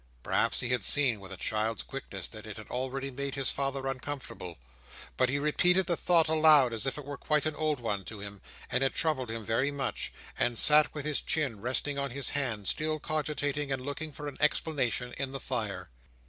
[0.23, 3.85] Perhaps he had seen, with a child's quickness, that it had already made his father
[3.85, 4.57] uncomfortable.
[5.15, 8.17] But he repeated the thought aloud, as if it were quite an old one to
[8.19, 8.41] him,
[8.71, 12.67] and had troubled him very much; and sat with his chin resting on his hand,
[12.67, 15.91] still cogitating and looking for an explanation in the fire.